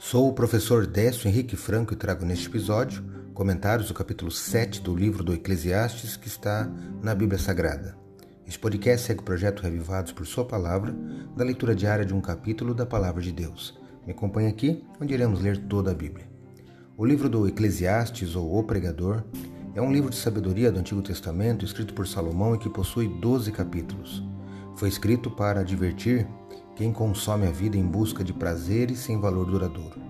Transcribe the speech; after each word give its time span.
Sou 0.00 0.28
o 0.28 0.32
professor 0.32 0.86
Décio 0.86 1.26
Henrique 1.26 1.56
Franco 1.56 1.92
e 1.92 1.96
trago 1.96 2.24
neste 2.24 2.46
episódio 2.46 3.04
comentários 3.34 3.88
do 3.88 3.94
capítulo 3.94 4.30
7 4.30 4.80
do 4.80 4.94
livro 4.94 5.24
do 5.24 5.34
Eclesiastes 5.34 6.16
que 6.16 6.28
está 6.28 6.70
na 7.02 7.16
Bíblia 7.16 7.36
Sagrada. 7.36 7.98
Este 8.46 8.60
podcast 8.60 9.04
segue 9.04 9.20
o 9.20 9.24
projeto 9.24 9.60
Revivados 9.60 10.12
por 10.12 10.24
Sua 10.24 10.44
Palavra, 10.44 10.94
da 11.36 11.44
leitura 11.44 11.74
diária 11.74 12.06
de 12.06 12.14
um 12.14 12.20
capítulo 12.20 12.74
da 12.74 12.86
Palavra 12.86 13.20
de 13.20 13.32
Deus. 13.32 13.76
Me 14.06 14.12
acompanhe 14.12 14.48
aqui, 14.48 14.84
onde 15.00 15.14
iremos 15.14 15.40
ler 15.40 15.58
toda 15.66 15.90
a 15.90 15.94
Bíblia. 15.94 16.28
O 16.96 17.04
livro 17.04 17.28
do 17.28 17.48
Eclesiastes, 17.48 18.36
ou 18.36 18.56
O 18.56 18.62
Pregador, 18.62 19.24
é 19.74 19.82
um 19.82 19.92
livro 19.92 20.10
de 20.10 20.16
sabedoria 20.16 20.70
do 20.70 20.78
Antigo 20.78 21.02
Testamento 21.02 21.64
escrito 21.64 21.92
por 21.92 22.06
Salomão 22.06 22.54
e 22.54 22.58
que 22.58 22.70
possui 22.70 23.08
12 23.08 23.50
capítulos. 23.50 24.22
Foi 24.76 24.88
escrito 24.88 25.28
para 25.28 25.60
advertir 25.60 26.24
quem 26.78 26.92
consome 26.92 27.44
a 27.44 27.50
vida 27.50 27.76
em 27.76 27.84
busca 27.84 28.22
de 28.22 28.32
prazeres 28.32 29.00
sem 29.00 29.18
valor 29.18 29.44
duradouro. 29.46 30.00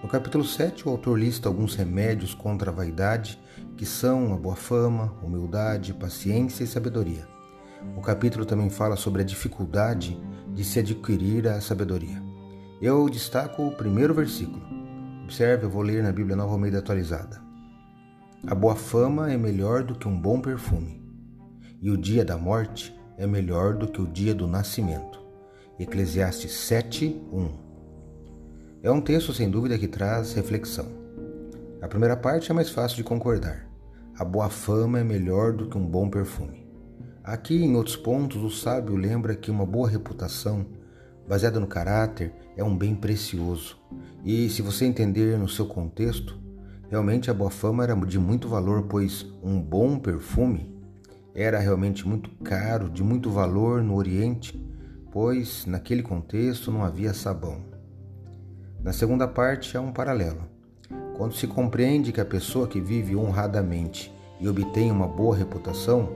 No 0.00 0.08
capítulo 0.08 0.44
7, 0.44 0.86
o 0.86 0.92
autor 0.92 1.18
lista 1.18 1.48
alguns 1.48 1.74
remédios 1.74 2.32
contra 2.32 2.70
a 2.70 2.72
vaidade, 2.72 3.36
que 3.76 3.84
são 3.84 4.32
a 4.32 4.36
boa 4.36 4.54
fama, 4.54 5.12
humildade, 5.20 5.92
paciência 5.92 6.62
e 6.62 6.68
sabedoria. 6.68 7.26
O 7.96 8.00
capítulo 8.00 8.46
também 8.46 8.70
fala 8.70 8.94
sobre 8.94 9.22
a 9.22 9.24
dificuldade 9.24 10.16
de 10.54 10.62
se 10.62 10.78
adquirir 10.78 11.48
a 11.48 11.60
sabedoria. 11.60 12.22
Eu 12.80 13.08
destaco 13.08 13.66
o 13.66 13.72
primeiro 13.72 14.14
versículo. 14.14 14.62
Observe, 15.24 15.64
eu 15.64 15.70
vou 15.70 15.82
ler 15.82 16.00
na 16.00 16.12
Bíblia 16.12 16.36
Nova 16.36 16.52
Almeida 16.52 16.78
atualizada. 16.78 17.42
A 18.46 18.54
boa 18.54 18.76
fama 18.76 19.32
é 19.32 19.36
melhor 19.36 19.82
do 19.82 19.96
que 19.96 20.06
um 20.06 20.16
bom 20.16 20.40
perfume, 20.40 21.02
e 21.82 21.90
o 21.90 21.96
dia 21.96 22.24
da 22.24 22.38
morte 22.38 22.96
é 23.18 23.26
melhor 23.26 23.74
do 23.74 23.88
que 23.88 24.00
o 24.00 24.06
dia 24.06 24.32
do 24.32 24.46
nascimento. 24.46 25.23
Eclesiastes 25.76 26.52
7, 26.52 27.20
1. 27.32 27.48
É 28.84 28.90
um 28.92 29.00
texto 29.00 29.32
sem 29.32 29.50
dúvida 29.50 29.76
que 29.76 29.88
traz 29.88 30.32
reflexão. 30.32 30.86
A 31.82 31.88
primeira 31.88 32.16
parte 32.16 32.48
é 32.48 32.54
mais 32.54 32.70
fácil 32.70 32.96
de 32.96 33.02
concordar. 33.02 33.68
A 34.16 34.24
boa 34.24 34.48
fama 34.48 35.00
é 35.00 35.04
melhor 35.04 35.52
do 35.52 35.68
que 35.68 35.76
um 35.76 35.84
bom 35.84 36.08
perfume. 36.08 36.64
Aqui, 37.24 37.56
em 37.56 37.74
outros 37.74 37.96
pontos, 37.96 38.40
o 38.40 38.50
sábio 38.50 38.94
lembra 38.94 39.34
que 39.34 39.50
uma 39.50 39.66
boa 39.66 39.88
reputação, 39.88 40.64
baseada 41.26 41.58
no 41.58 41.66
caráter, 41.66 42.32
é 42.56 42.62
um 42.62 42.78
bem 42.78 42.94
precioso. 42.94 43.76
E 44.24 44.48
se 44.50 44.62
você 44.62 44.84
entender 44.84 45.36
no 45.36 45.48
seu 45.48 45.66
contexto, 45.66 46.38
realmente 46.88 47.32
a 47.32 47.34
boa 47.34 47.50
fama 47.50 47.82
era 47.82 47.96
de 47.96 48.18
muito 48.20 48.48
valor, 48.48 48.84
pois 48.84 49.26
um 49.42 49.60
bom 49.60 49.98
perfume 49.98 50.72
era 51.34 51.58
realmente 51.58 52.06
muito 52.06 52.30
caro, 52.44 52.88
de 52.88 53.02
muito 53.02 53.28
valor 53.28 53.82
no 53.82 53.96
Oriente 53.96 54.72
pois 55.14 55.64
naquele 55.64 56.02
contexto 56.02 56.72
não 56.72 56.84
havia 56.84 57.14
sabão. 57.14 57.62
Na 58.82 58.92
segunda 58.92 59.28
parte 59.28 59.76
há 59.76 59.80
um 59.80 59.92
paralelo. 59.92 60.42
Quando 61.16 61.36
se 61.36 61.46
compreende 61.46 62.10
que 62.10 62.20
a 62.20 62.24
pessoa 62.24 62.66
que 62.66 62.80
vive 62.80 63.14
honradamente 63.14 64.12
e 64.40 64.48
obtém 64.48 64.90
uma 64.90 65.06
boa 65.06 65.36
reputação, 65.36 66.08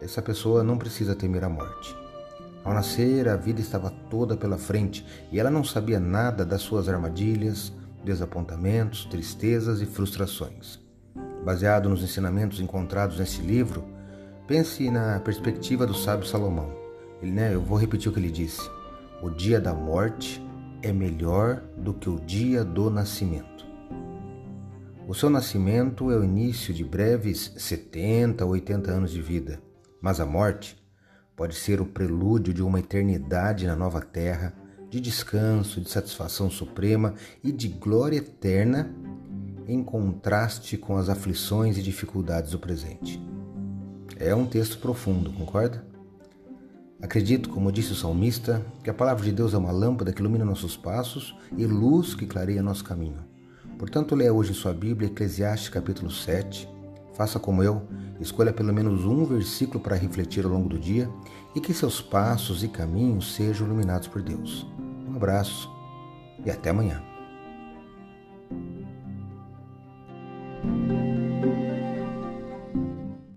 essa 0.00 0.22
pessoa 0.22 0.64
não 0.64 0.78
precisa 0.78 1.14
temer 1.14 1.44
a 1.44 1.50
morte. 1.50 1.94
Ao 2.64 2.72
nascer, 2.72 3.28
a 3.28 3.36
vida 3.36 3.60
estava 3.60 3.90
toda 4.08 4.38
pela 4.38 4.56
frente 4.56 5.04
e 5.30 5.38
ela 5.38 5.50
não 5.50 5.62
sabia 5.62 6.00
nada 6.00 6.42
das 6.42 6.62
suas 6.62 6.88
armadilhas, 6.88 7.70
desapontamentos, 8.02 9.04
tristezas 9.04 9.82
e 9.82 9.86
frustrações. 9.86 10.80
Baseado 11.44 11.90
nos 11.90 12.02
ensinamentos 12.02 12.58
encontrados 12.58 13.18
nesse 13.18 13.42
livro, 13.42 13.84
pense 14.46 14.90
na 14.90 15.20
perspectiva 15.20 15.86
do 15.86 15.94
sábio 15.94 16.26
Salomão. 16.26 16.79
Ele, 17.22 17.32
né, 17.32 17.54
eu 17.54 17.60
vou 17.60 17.78
repetir 17.78 18.10
o 18.10 18.14
que 18.14 18.20
ele 18.20 18.30
disse. 18.30 18.60
O 19.22 19.28
dia 19.28 19.60
da 19.60 19.74
morte 19.74 20.42
é 20.82 20.92
melhor 20.92 21.62
do 21.76 21.92
que 21.92 22.08
o 22.08 22.18
dia 22.18 22.64
do 22.64 22.90
nascimento. 22.90 23.66
O 25.06 25.14
seu 25.14 25.28
nascimento 25.28 26.10
é 26.10 26.16
o 26.16 26.24
início 26.24 26.72
de 26.72 26.84
breves 26.84 27.52
70 27.56 28.44
ou 28.44 28.52
80 28.52 28.90
anos 28.90 29.10
de 29.10 29.20
vida, 29.20 29.60
mas 30.00 30.20
a 30.20 30.24
morte 30.24 30.80
pode 31.36 31.54
ser 31.54 31.80
o 31.80 31.86
prelúdio 31.86 32.54
de 32.54 32.62
uma 32.62 32.80
eternidade 32.80 33.66
na 33.66 33.74
nova 33.74 34.00
terra, 34.00 34.54
de 34.88 35.00
descanso, 35.00 35.80
de 35.80 35.90
satisfação 35.90 36.50
suprema 36.50 37.14
e 37.42 37.50
de 37.50 37.68
glória 37.68 38.18
eterna, 38.18 38.94
em 39.66 39.82
contraste 39.82 40.76
com 40.76 40.96
as 40.96 41.08
aflições 41.08 41.76
e 41.76 41.82
dificuldades 41.82 42.52
do 42.52 42.58
presente. 42.58 43.20
É 44.16 44.34
um 44.34 44.46
texto 44.46 44.78
profundo, 44.78 45.32
concorda? 45.32 45.89
Acredito, 47.02 47.48
como 47.48 47.72
disse 47.72 47.92
o 47.92 47.96
salmista, 47.96 48.64
que 48.84 48.90
a 48.90 48.94
palavra 48.94 49.24
de 49.24 49.32
Deus 49.32 49.54
é 49.54 49.58
uma 49.58 49.72
lâmpada 49.72 50.12
que 50.12 50.20
ilumina 50.20 50.44
nossos 50.44 50.76
passos 50.76 51.34
e 51.56 51.64
luz 51.64 52.14
que 52.14 52.26
clareia 52.26 52.62
nosso 52.62 52.84
caminho. 52.84 53.24
Portanto, 53.78 54.14
leia 54.14 54.32
hoje 54.32 54.52
sua 54.52 54.74
Bíblia, 54.74 55.08
Eclesiastes 55.08 55.70
capítulo 55.70 56.10
7. 56.10 56.68
Faça 57.14 57.38
como 57.38 57.62
eu, 57.62 57.82
escolha 58.20 58.52
pelo 58.52 58.72
menos 58.72 59.04
um 59.06 59.24
versículo 59.24 59.80
para 59.80 59.96
refletir 59.96 60.44
ao 60.44 60.50
longo 60.50 60.68
do 60.68 60.78
dia 60.78 61.08
e 61.54 61.60
que 61.60 61.72
seus 61.72 62.02
passos 62.02 62.62
e 62.62 62.68
caminhos 62.68 63.34
sejam 63.34 63.66
iluminados 63.66 64.06
por 64.06 64.20
Deus. 64.20 64.66
Um 65.08 65.16
abraço 65.16 65.70
e 66.44 66.50
até 66.50 66.68
amanhã. 66.68 67.09